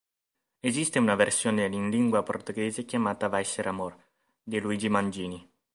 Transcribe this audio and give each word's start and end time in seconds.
Esiste 0.63 0.97
una 0.97 1.13
versione 1.13 1.65
in 1.67 1.91
lingua 1.91 2.23
portoghese 2.23 2.85
chiamata 2.85 3.27
"Vai 3.27 3.43
Ser 3.45 3.67
Amor" 3.67 3.95
di 4.41 4.59
Luigi 4.59 4.89
Mangini. 4.89 5.47